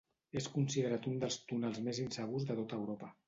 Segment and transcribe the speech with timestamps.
[0.39, 3.15] És considerat un dels túnels més insegurs de tot Europa.